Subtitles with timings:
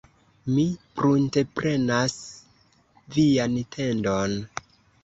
[0.53, 0.63] Mi
[0.99, 2.17] prunteprenas
[3.19, 4.37] vian tendon.